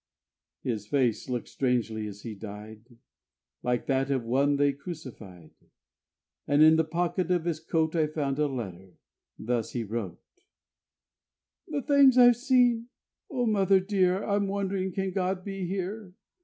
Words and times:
His 0.63 0.87
face 0.87 1.29
looked 1.29 1.47
strangely, 1.47 2.07
as 2.07 2.23
he 2.23 2.33
died, 2.33 2.97
Like 3.61 3.85
that 3.85 4.09
of 4.09 4.23
One 4.23 4.55
they 4.55 4.73
crucified. 4.73 5.51
And 6.47 6.63
in 6.63 6.75
the 6.75 6.83
pocket 6.83 7.29
of 7.29 7.45
his 7.45 7.59
coat 7.59 7.95
I 7.95 8.07
found 8.07 8.39
a 8.39 8.47
letter; 8.47 8.95
thus 9.37 9.73
he 9.73 9.83
wrote: 9.83 10.17
'The 11.67 11.83
things 11.83 12.17
I've 12.17 12.35
seen! 12.35 12.87
Oh, 13.29 13.45
mother 13.45 13.79
dear, 13.79 14.23
I'm 14.23 14.47
wondering 14.47 14.91
can 14.91 15.11
God 15.11 15.45
be 15.45 15.67
here? 15.67 16.15